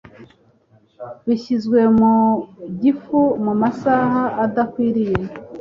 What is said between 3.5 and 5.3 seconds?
masaha adakwiriye,